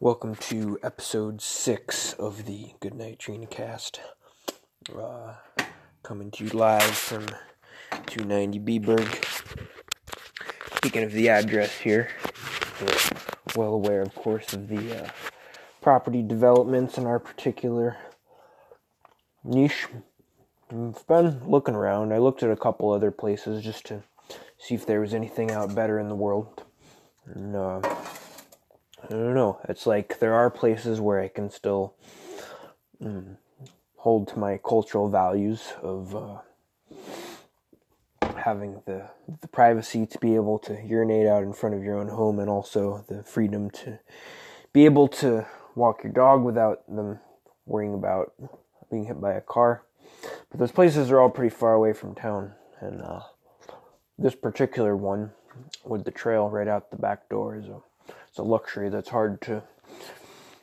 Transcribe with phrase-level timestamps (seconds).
[0.00, 4.00] Welcome to episode six of the Goodnight Trina cast.
[4.96, 5.34] Uh,
[6.04, 7.26] coming to you live from
[8.06, 9.24] 290 Beberg.
[10.76, 12.10] Speaking of the address here,
[13.56, 15.10] well aware, of course, of the uh,
[15.82, 17.96] property developments in our particular
[19.42, 19.88] niche.
[20.70, 22.12] I've been looking around.
[22.12, 24.04] I looked at a couple other places just to
[24.58, 26.62] see if there was anything out better in the world.
[27.26, 27.80] And, uh.
[29.68, 31.94] It's like there are places where I can still
[33.02, 33.36] mm,
[33.96, 36.38] hold to my cultural values of uh,
[38.36, 39.10] having the
[39.40, 42.48] the privacy to be able to urinate out in front of your own home, and
[42.48, 43.98] also the freedom to
[44.72, 47.20] be able to walk your dog without them
[47.66, 48.32] worrying about
[48.90, 49.82] being hit by a car.
[50.50, 53.20] But those places are all pretty far away from town, and uh,
[54.18, 55.32] this particular one
[55.84, 57.80] with the trail right out the back door is a
[58.28, 59.62] it's a luxury that's hard to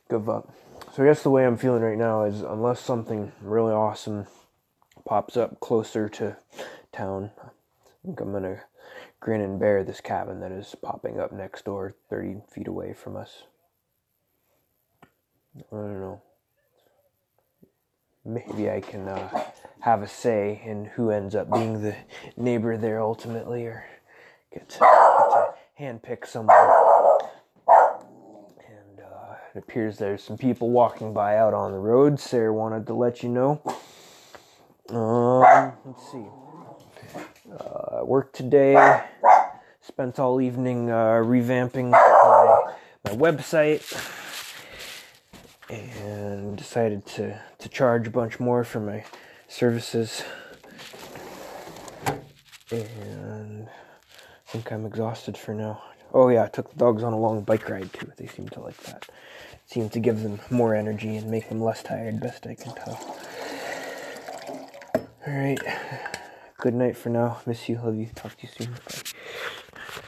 [0.09, 0.53] give up.
[0.93, 4.27] So I guess the way I'm feeling right now is unless something really awesome
[5.05, 6.37] pops up closer to
[6.91, 7.49] town, I
[8.05, 8.61] think I'm gonna
[9.19, 13.15] grin and bear this cabin that is popping up next door, 30 feet away from
[13.15, 13.43] us.
[15.57, 16.21] I don't know.
[18.23, 19.45] Maybe I can uh,
[19.81, 21.95] have a say in who ends up being the
[22.35, 23.85] neighbor there ultimately, or
[24.51, 26.55] get to, get to handpick someone.
[29.55, 32.19] It appears there's some people walking by out on the road.
[32.19, 33.61] Sarah wanted to let you know.
[34.89, 36.25] Um, let's see.
[37.57, 39.01] Uh, work today.
[39.79, 42.73] Spent all evening uh, revamping my,
[43.05, 43.81] my website
[45.69, 49.05] and decided to, to charge a bunch more for my
[49.47, 50.21] services.
[52.71, 53.69] And
[54.55, 55.83] think I'm exhausted for now.
[56.13, 58.09] Oh, yeah, I took the dogs on a long bike ride too.
[58.15, 59.05] They seem to like that
[59.65, 63.17] Seems to give them more energy and make them less tired, best I can tell.
[65.27, 65.59] Alright.
[66.57, 67.41] Good night for now.
[67.45, 67.81] Miss you.
[67.83, 68.07] Love you.
[68.15, 68.73] Talk to you soon.
[68.73, 70.01] Bye.